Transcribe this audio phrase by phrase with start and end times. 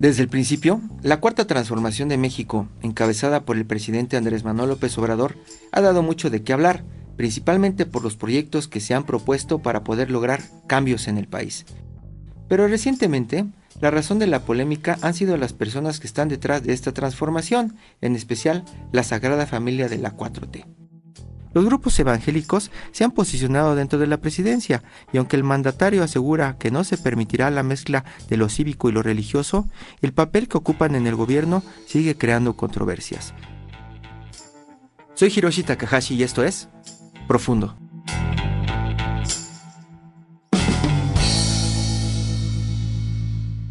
[0.00, 4.96] Desde el principio, la cuarta transformación de México, encabezada por el presidente Andrés Manuel López
[4.96, 5.36] Obrador,
[5.72, 6.84] ha dado mucho de qué hablar,
[7.18, 11.66] principalmente por los proyectos que se han propuesto para poder lograr cambios en el país.
[12.48, 13.44] Pero recientemente,
[13.82, 17.76] la razón de la polémica han sido las personas que están detrás de esta transformación,
[18.00, 20.79] en especial la Sagrada Familia de la 4T.
[21.52, 24.82] Los grupos evangélicos se han posicionado dentro de la presidencia
[25.12, 28.92] y aunque el mandatario asegura que no se permitirá la mezcla de lo cívico y
[28.92, 29.68] lo religioso,
[30.00, 33.34] el papel que ocupan en el gobierno sigue creando controversias.
[35.14, 36.68] Soy Hiroshi Takahashi y esto es
[37.26, 37.76] Profundo.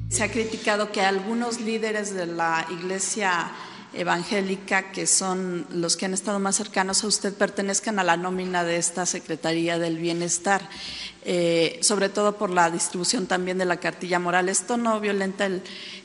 [0.10, 3.52] Se ha criticado que algunos líderes de la iglesia
[3.94, 8.64] evangélica, que son los que han estado más cercanos a usted, pertenezcan a la nómina
[8.64, 10.70] de esta Secretaría del Bienestar,
[11.26, 14.50] eh, sobre todo por la distribución también de la cartilla moral.
[14.50, 15.48] ¿Esto no violenta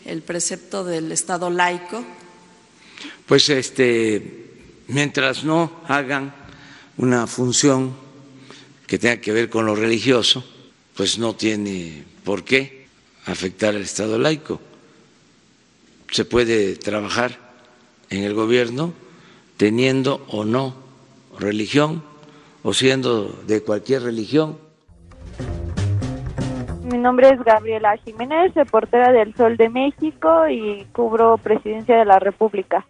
[0.05, 2.05] el, precepto del Estado laico?
[3.27, 4.51] Pues este,
[4.89, 6.35] mientras no hagan
[6.97, 7.95] una función
[8.87, 10.45] que tenga que ver con lo religioso,
[10.97, 12.87] pues no tiene por qué
[13.27, 14.61] afectar al Estado laico.
[16.11, 17.44] Se puede trabajar
[18.11, 18.93] en el gobierno
[19.57, 20.75] teniendo o no
[21.39, 22.03] religión
[22.63, 24.59] o siendo de cualquier religión.
[26.83, 32.19] Mi nombre es Gabriela Jiménez, reportera del Sol de México y cubro Presidencia de la
[32.19, 32.87] República.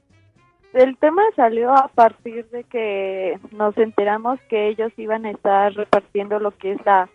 [0.72, 6.40] El tema salió a partir de que nos enteramos que ellos iban a estar repartiendo
[6.40, 7.08] lo que es la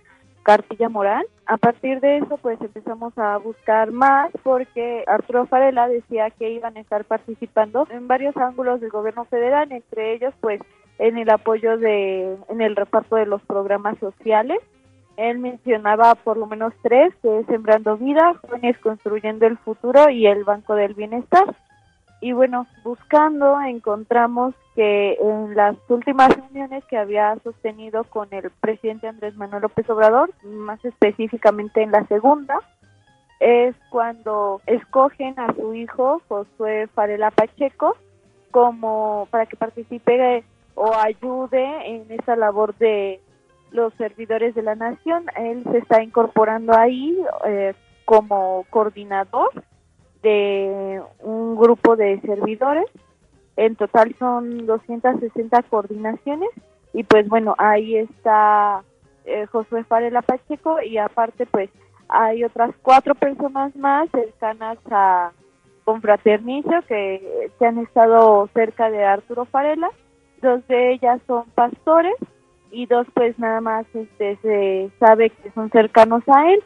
[0.44, 1.26] cartilla moral.
[1.46, 6.78] A partir de eso, pues empezamos a buscar más porque Arturo Farela decía que iban
[6.78, 10.62] a estar participando en varios ángulos del gobierno federal, entre ellos, pues,
[10.98, 14.60] en el apoyo de, en el reparto de los programas sociales.
[15.18, 20.28] Él mencionaba por lo menos tres, que es Sembrando Vida, Jóvenes Construyendo el Futuro y
[20.28, 21.56] el Banco del Bienestar.
[22.22, 29.08] Y bueno, buscando encontramos que en las últimas reuniones que había sostenido con el presidente
[29.08, 32.60] Andrés Manuel López Obrador, más específicamente en la segunda,
[33.40, 37.96] es cuando escogen a su hijo Josué Farela Pacheco
[38.52, 40.44] como para que participe
[40.76, 43.22] o ayude en esa labor de
[43.72, 45.26] los servidores de la nación.
[45.38, 49.52] Él se está incorporando ahí eh, como coordinador
[50.22, 52.86] de un grupo de servidores.
[53.56, 56.50] En total son 260 coordinaciones
[56.94, 58.84] y pues bueno, ahí está
[59.26, 61.70] eh, Josué Farela Pacheco y aparte pues
[62.08, 65.32] hay otras cuatro personas más cercanas a
[65.84, 69.90] Confraternicio que, que han estado cerca de Arturo Farela.
[70.42, 72.16] Dos de ellas son pastores
[72.72, 76.64] y dos pues nada más este se sabe que son cercanos a él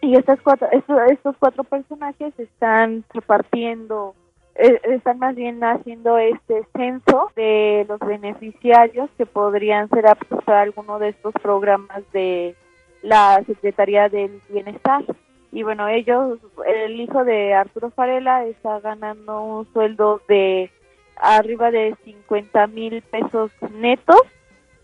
[0.00, 4.14] y estas cuatro, estos, estos cuatro personajes están repartiendo,
[4.54, 10.62] eh, están más bien haciendo este censo de los beneficiarios que podrían ser aptos a
[10.62, 12.54] alguno de estos programas de
[13.02, 15.04] la Secretaría del Bienestar.
[15.50, 20.70] Y bueno, ellos, el hijo de Arturo Farela está ganando un sueldo de
[21.16, 24.20] arriba de 50 mil pesos netos,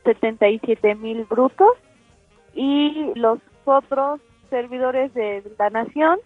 [0.05, 1.73] 77 mil brutos,
[2.55, 4.21] y los otros
[4.55, 6.21] servidores de la nación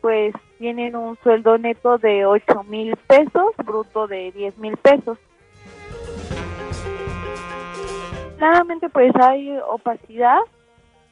[0.00, 5.18] pues tienen un sueldo neto de 8 mil pesos, bruto de 10 mil pesos.
[8.38, 10.38] Claramente pues hay opacidad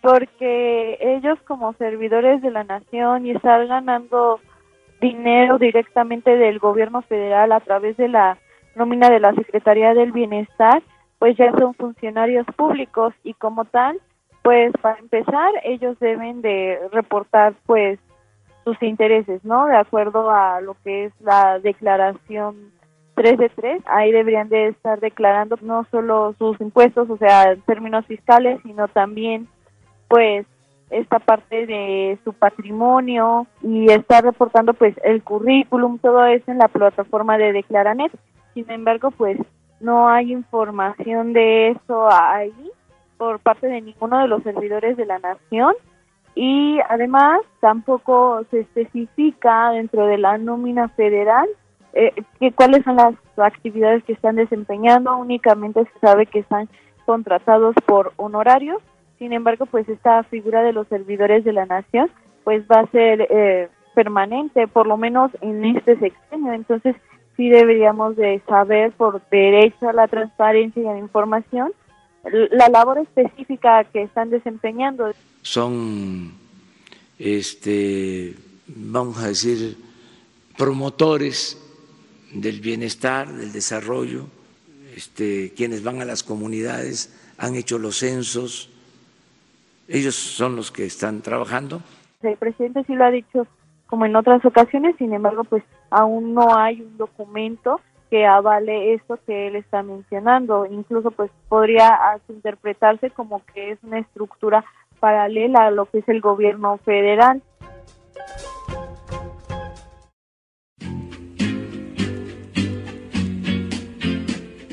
[0.01, 4.41] porque ellos como servidores de la nación y estar ganando
[4.99, 8.39] dinero directamente del gobierno federal a través de la
[8.77, 10.83] nómina de la Secretaría del Bienestar,
[11.19, 14.01] pues ya son funcionarios públicos y como tal
[14.43, 17.99] pues para empezar, ellos deben de reportar pues
[18.65, 19.67] sus intereses, ¿no?
[19.67, 22.73] De acuerdo a lo que es la declaración
[23.15, 28.07] 3 de 3, ahí deberían de estar declarando no solo sus impuestos, o sea, términos
[28.07, 29.49] fiscales, sino también
[30.09, 30.47] pues
[30.91, 36.69] esta parte de su patrimonio y estar reportando pues el currículum, todo eso en la
[36.69, 38.13] plataforma de Declaranet.
[38.55, 39.39] Sin embargo, pues
[39.81, 42.53] no hay información de eso ahí
[43.23, 45.75] por parte de ninguno de los servidores de la nación
[46.35, 51.49] y además tampoco se especifica dentro de la nómina federal
[51.93, 56.69] eh, que cuáles son las actividades que están desempeñando, únicamente se sabe que están
[57.07, 58.83] contratados por honorarios,
[59.21, 62.11] sin embargo pues esta figura de los servidores de la nación
[62.43, 66.97] pues va a ser eh, permanente, por lo menos en este sexenio, entonces
[67.37, 71.73] sí deberíamos de saber por derecho a la transparencia y a la información
[72.25, 75.13] la labor específica que están desempeñando.
[75.43, 76.33] Son,
[77.19, 78.35] este,
[78.67, 79.77] vamos a decir,
[80.57, 81.59] promotores
[82.33, 84.27] del bienestar, del desarrollo,
[84.97, 88.71] este, quienes van a las comunidades, han hecho los censos,
[89.89, 91.83] ellos son los que están trabajando.
[92.23, 93.47] El presidente sí lo ha dicho
[93.87, 97.81] como en otras ocasiones, sin embargo, pues aún no hay un documento
[98.13, 100.67] que avale esto que él está mencionando.
[100.67, 101.99] Incluso pues podría
[102.29, 104.63] interpretarse como que es una estructura
[105.01, 107.41] paralela a lo que es el gobierno federal.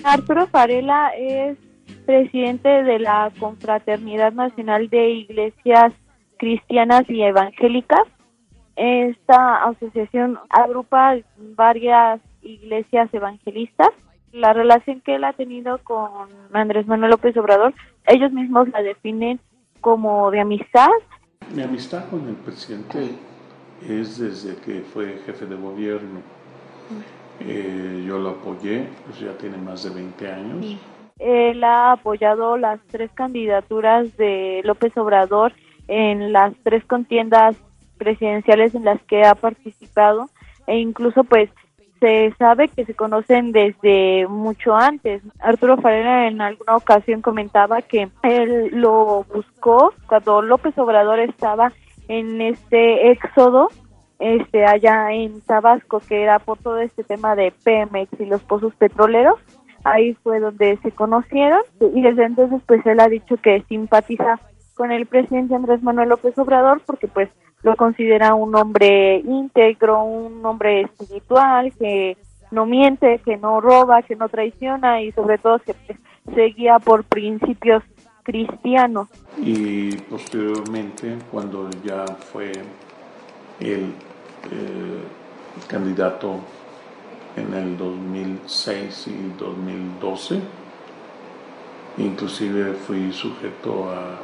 [0.04, 1.58] Arturo Farela es
[2.06, 5.94] presidente de la Confraternidad Nacional de Iglesias
[6.40, 8.04] Cristianas y Evangélicas.
[8.76, 11.16] Esta asociación agrupa
[11.56, 13.90] varias iglesias evangelistas.
[14.32, 17.74] La relación que él ha tenido con Andrés Manuel López Obrador,
[18.06, 19.40] ellos mismos la definen
[19.82, 20.90] como de amistad.
[21.56, 23.16] Mi amistad con el presidente
[23.88, 26.22] es desde que fue jefe de gobierno.
[27.40, 30.78] Eh, yo lo apoyé, pues ya tiene más de 20 años.
[31.18, 35.54] Él ha apoyado las tres candidaturas de López Obrador
[35.88, 37.58] en las tres contiendas
[37.98, 40.30] presidenciales en las que ha participado
[40.68, 41.50] e incluso pues
[42.00, 45.22] se sabe que se conocen desde mucho antes.
[45.40, 51.72] Arturo Farera en alguna ocasión comentaba que él lo buscó cuando López Obrador estaba
[52.08, 53.70] en este éxodo
[54.20, 58.76] este allá en Tabasco que era por todo este tema de Pemex y los pozos
[58.76, 59.40] petroleros
[59.86, 64.40] ahí fue donde se conocieron y desde entonces pues él ha dicho que simpatiza
[64.76, 67.30] con el presidente Andrés Manuel López Obrador porque pues
[67.62, 72.18] lo considera un hombre íntegro, un hombre espiritual, que
[72.52, 75.76] no miente, que no roba, que no traiciona y sobre todo que
[76.34, 77.84] se guía por principios
[78.24, 79.10] cristianos.
[79.38, 82.52] Y posteriormente, cuando ya fue
[83.60, 83.94] el
[84.52, 85.04] eh,
[85.68, 86.40] candidato
[87.36, 90.40] en el 2006 y 2012,
[91.98, 94.18] inclusive fui sujeto a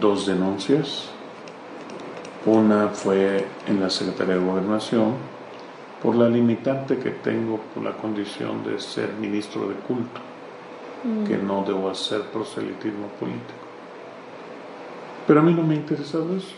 [0.00, 1.10] dos denuncias
[2.46, 5.14] una fue en la Secretaría de Gobernación
[6.02, 10.20] por la limitante que tengo por la condición de ser ministro de culto,
[11.04, 11.24] mm.
[11.24, 13.60] que no debo hacer proselitismo político.
[15.26, 16.54] Pero a mí no me ha interesado eso.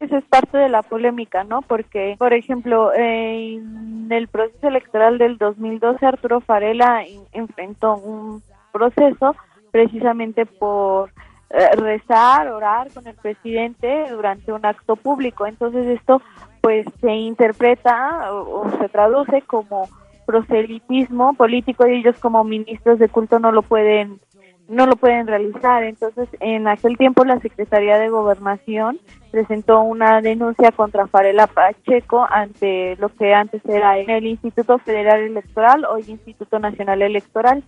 [0.00, 1.62] Esa es parte de la polémica, ¿no?
[1.62, 8.42] Porque, por ejemplo, en el proceso electoral del 2012, Arturo Farela enfrentó un
[8.72, 9.34] proceso
[9.70, 11.10] precisamente por
[11.48, 15.46] rezar, orar con el presidente durante un acto público.
[15.46, 16.20] Entonces esto
[16.60, 19.88] pues se interpreta o, se traduce como
[20.26, 24.20] proselitismo político y ellos como ministros de culto no lo pueden
[24.68, 25.84] no lo pueden realizar.
[25.84, 28.98] Entonces, en aquel tiempo la Secretaría de Gobernación
[29.30, 35.84] presentó una denuncia contra Farela Pacheco ante lo que antes era el Instituto Federal Electoral,
[35.84, 37.62] hoy Instituto Nacional Electoral.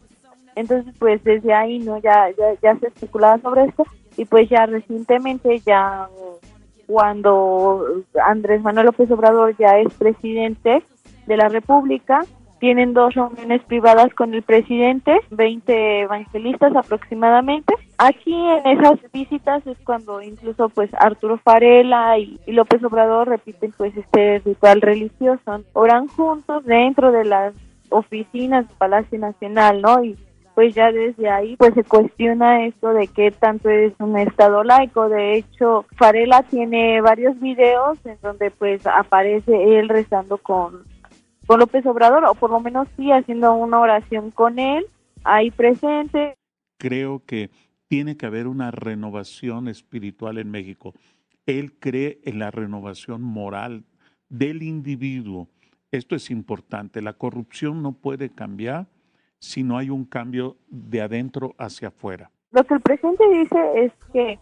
[0.58, 1.98] Entonces, pues desde ahí, ¿no?
[1.98, 3.84] Ya, ya, ya se especulaba sobre esto
[4.16, 6.08] y pues ya recientemente, ya
[6.88, 7.84] cuando
[8.26, 10.82] Andrés Manuel López Obrador ya es presidente
[11.26, 12.22] de la República,
[12.58, 17.72] tienen dos reuniones privadas con el presidente, 20 evangelistas aproximadamente.
[17.98, 23.72] Aquí en esas visitas es cuando incluso pues Arturo Farela y, y López Obrador repiten
[23.76, 27.54] pues este ritual religioso, oran juntos dentro de las
[27.90, 30.02] oficinas del Palacio Nacional, ¿no?
[30.02, 30.16] Y
[30.58, 35.08] pues ya desde ahí pues se cuestiona esto de qué tanto es un estado laico.
[35.08, 40.82] De hecho, Farela tiene varios videos en donde pues aparece él rezando con,
[41.46, 44.84] con López Obrador o por lo menos sí haciendo una oración con él
[45.22, 46.34] ahí presente.
[46.76, 47.50] Creo que
[47.86, 50.92] tiene que haber una renovación espiritual en México.
[51.46, 53.84] Él cree en la renovación moral
[54.28, 55.46] del individuo.
[55.92, 57.00] Esto es importante.
[57.00, 58.88] La corrupción no puede cambiar
[59.38, 62.30] si no hay un cambio de adentro hacia afuera.
[62.50, 64.38] Lo que el presidente dice es que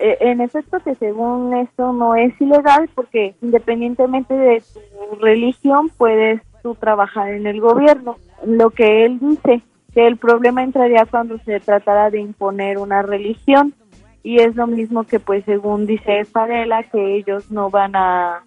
[0.00, 4.62] eh, en efecto que según esto no es ilegal porque independientemente de
[5.10, 8.16] tu religión puedes tú trabajar en el gobierno.
[8.44, 13.74] lo que él dice, que el problema entraría cuando se tratara de imponer una religión
[14.22, 18.44] y es lo mismo que pues según dice Farela que ellos no van a,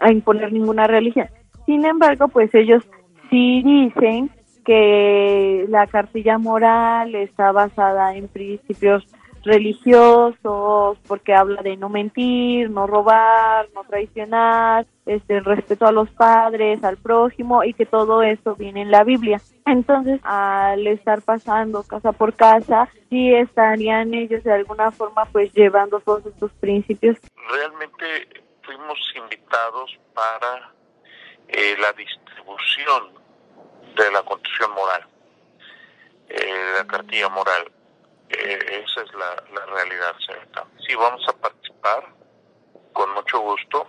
[0.00, 1.28] a imponer ninguna religión.
[1.64, 2.82] Sin embargo, pues ellos
[3.30, 4.30] sí dicen
[4.64, 9.06] que la cartilla moral está basada en principios
[9.44, 16.82] religiosos, porque habla de no mentir, no robar, no traicionar, este, respeto a los padres,
[16.84, 19.40] al prójimo y que todo eso viene en la Biblia.
[19.66, 26.00] Entonces, al estar pasando casa por casa, sí estarían ellos de alguna forma pues llevando
[26.00, 27.18] todos estos principios.
[27.50, 30.72] Realmente fuimos invitados para
[31.48, 33.22] eh, la distribución
[33.96, 35.06] de la constitución moral,
[37.12, 37.70] cartilla moral
[38.30, 40.64] eh, esa es la, realidad cierta.
[40.86, 42.04] Sí, vamos a participar
[42.94, 43.86] con mucho gusto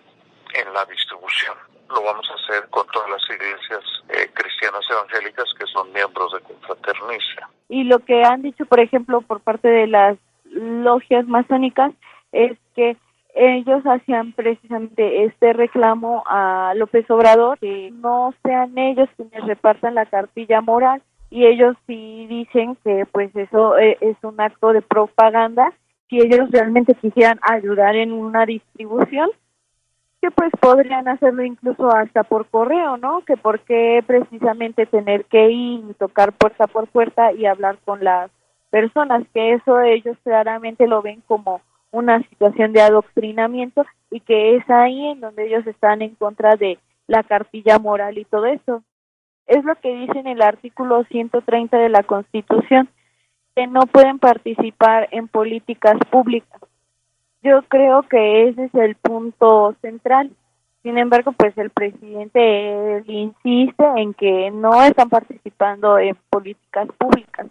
[0.53, 1.55] en la distribución.
[1.89, 6.41] Lo vamos a hacer con todas las iglesias eh, cristianas evangélicas que son miembros de
[6.41, 7.49] Confraternicia.
[7.69, 11.93] Y lo que han dicho, por ejemplo, por parte de las logias masónicas
[12.33, 12.97] es que
[13.35, 20.05] ellos hacían precisamente este reclamo a López Obrador, que no sean ellos quienes repartan la
[20.05, 21.01] cartilla moral,
[21.33, 25.73] y ellos sí dicen que pues eso eh, es un acto de propaganda
[26.07, 29.31] si ellos realmente quisieran ayudar en una distribución
[30.21, 33.25] que pues podrían hacerlo incluso hasta por correo, ¿no?
[33.25, 38.03] Que por qué precisamente tener que ir y tocar puerta por puerta y hablar con
[38.03, 38.29] las
[38.69, 44.69] personas, que eso ellos claramente lo ven como una situación de adoctrinamiento y que es
[44.69, 48.83] ahí en donde ellos están en contra de la cartilla moral y todo eso
[49.47, 52.89] es lo que dice en el artículo 130 de la Constitución,
[53.55, 56.61] que no pueden participar en políticas públicas.
[57.43, 60.31] Yo creo que ese es el punto central.
[60.81, 67.47] Sin embargo, pues el presidente insiste en que no están participando en políticas públicas.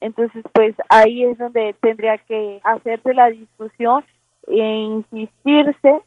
[0.00, 4.04] Entonces, pues ahí es donde tendría que hacerse la discusión
[4.48, 6.02] e insistirse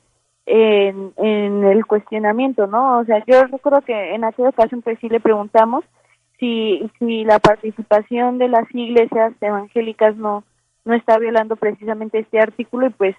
[0.45, 2.99] en, en el cuestionamiento, ¿no?
[2.99, 5.83] O sea, yo recuerdo que en aquella ocasión pues sí le preguntamos
[6.39, 10.43] si, si la participación de las iglesias evangélicas no,
[10.83, 13.15] no está violando precisamente este artículo y pues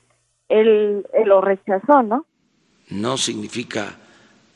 [0.48, 2.26] él, lo rechazó, ¿no?
[2.90, 3.96] No significa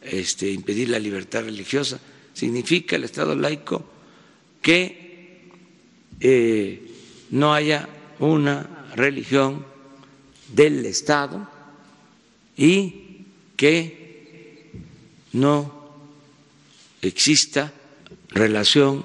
[0.03, 2.01] este, impedir la libertad religiosa,
[2.33, 3.83] significa el Estado laico
[4.63, 5.51] que
[6.21, 6.93] eh,
[7.31, 7.89] no haya
[8.21, 9.65] una religión
[10.55, 11.49] del Estado
[12.61, 13.25] y
[13.57, 14.71] que
[15.33, 15.73] no
[17.01, 17.73] exista
[18.29, 19.03] relación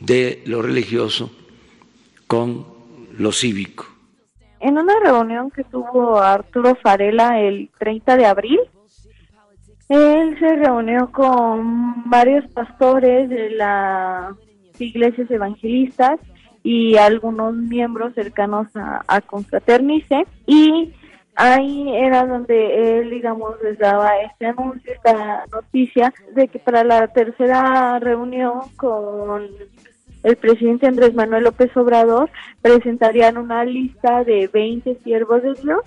[0.00, 1.30] de lo religioso
[2.26, 2.64] con
[3.18, 3.84] lo cívico.
[4.58, 8.60] En una reunión que tuvo Arturo Farela el 30 de abril,
[9.90, 14.34] él se reunió con varios pastores de las
[14.78, 16.18] iglesias evangelistas
[16.62, 20.94] y algunos miembros cercanos a, a Confraternice y
[21.36, 27.08] ahí era donde él, digamos, les daba este anuncio, esta noticia de que para la
[27.08, 29.48] tercera reunión con
[30.22, 32.30] el presidente Andrés Manuel López Obrador
[32.62, 35.80] presentarían una lista de 20 siervos de Dios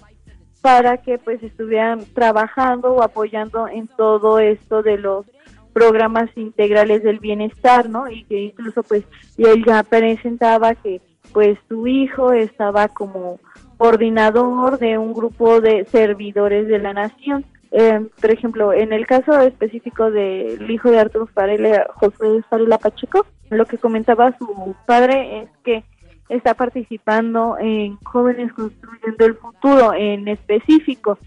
[0.62, 5.26] para que pues estuvieran trabajando o apoyando en todo esto de los
[5.74, 8.10] programas integrales del bienestar, ¿no?
[8.10, 9.04] Y que incluso pues
[9.38, 11.02] él ya presentaba que
[11.34, 13.40] pues su hijo estaba como
[13.78, 17.46] coordinador de un grupo de servidores de la nación.
[17.72, 23.26] Eh, por ejemplo, en el caso específico del hijo de Arturo Farela, José Farela Pacheco,
[23.50, 25.84] lo que comentaba su padre es que
[26.30, 31.18] está participando en Jóvenes Construyendo el Futuro en específico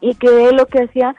[0.00, 1.14] y que él lo que hacía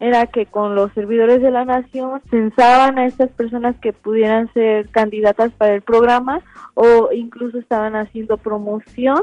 [0.00, 4.88] era que con los servidores de la nación censaban a estas personas que pudieran ser
[4.90, 6.40] candidatas para el programa
[6.74, 9.22] o incluso estaban haciendo promoción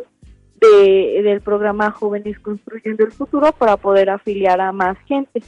[1.24, 5.42] del programa Jóvenes Construyendo el Futuro para poder afiliar a más gente.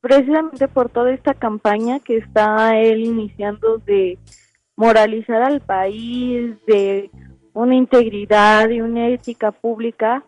[0.00, 4.18] Precisamente por toda esta campaña que está él iniciando de
[4.76, 7.10] moralizar al país, de
[7.52, 10.22] una integridad y una ética pública,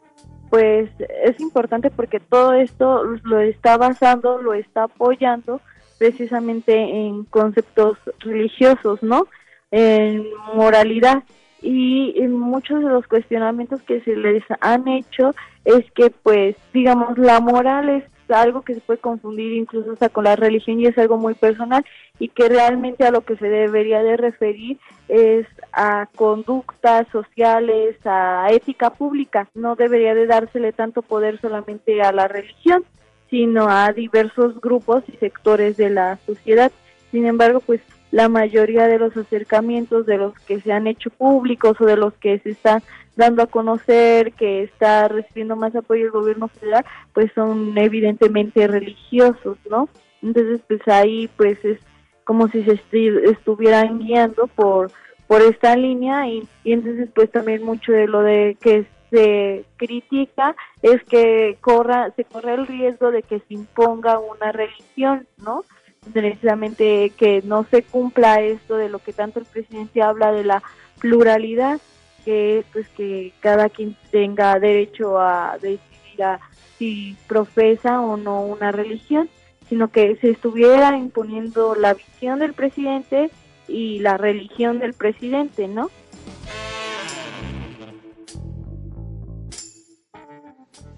[0.51, 0.91] pues
[1.25, 5.61] es importante porque todo esto lo está basando, lo está apoyando
[5.99, 9.27] precisamente en conceptos religiosos, ¿no?
[9.71, 10.25] En
[10.55, 11.25] moralidad.
[11.61, 17.41] Y muchos de los cuestionamientos que se les han hecho es que, pues, digamos, la
[17.41, 21.17] moral es algo que se puede confundir incluso hasta con la religión y es algo
[21.17, 21.85] muy personal
[22.19, 24.79] y que realmente a lo que se debería de referir
[25.09, 29.49] es a conductas sociales, a ética pública.
[29.55, 32.85] No debería de dársele tanto poder solamente a la religión,
[33.31, 36.73] sino a diversos grupos y sectores de la sociedad.
[37.11, 41.79] Sin embargo, pues la mayoría de los acercamientos de los que se han hecho públicos
[41.81, 42.83] o de los que se están
[43.17, 49.59] dando a conocer que está recibiendo más apoyo el gobierno federal, pues son evidentemente religiosos,
[49.69, 49.89] ¿no?
[50.23, 51.79] Entonces, pues ahí pues es
[52.25, 52.81] como si se
[53.25, 54.93] estuvieran guiando por
[55.29, 60.57] por esta línea y, y entonces pues también mucho de lo de que se critica
[60.83, 65.65] es que corra se corre el riesgo de que se imponga una religión, ¿no?
[66.13, 70.63] precisamente que no se cumpla esto de lo que tanto el presidente habla de la
[71.01, 71.81] pluralidad,
[72.25, 76.41] que es pues que cada quien tenga derecho a decidir a
[76.79, 79.29] si profesa o no una religión,
[79.69, 83.31] sino que se estuviera imponiendo la visión del presidente
[83.69, 85.91] y la religión del presidente, ¿no?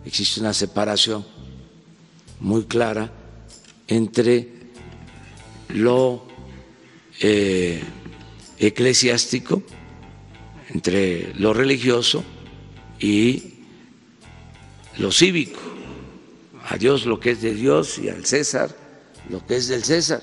[0.05, 1.25] Existe una separación
[2.41, 3.13] muy clara
[3.87, 4.49] entre
[5.69, 6.27] lo
[7.21, 7.83] eh,
[8.59, 9.63] eclesiástico,
[10.71, 12.25] entre lo religioso
[12.99, 13.55] y
[14.99, 15.61] lo cívico.
[16.69, 18.75] A Dios lo que es de Dios y al César
[19.29, 20.23] lo que es del César.